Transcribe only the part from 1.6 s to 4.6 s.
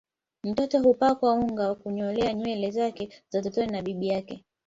na kunyolewa nywele zake za utotoni na bibi yake